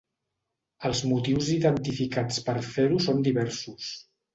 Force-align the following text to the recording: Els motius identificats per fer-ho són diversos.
Els 0.89 1.01
motius 1.11 1.53
identificats 1.57 2.43
per 2.51 2.59
fer-ho 2.73 3.03
són 3.09 3.27
diversos. 3.33 3.97